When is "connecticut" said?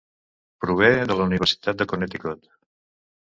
1.93-2.51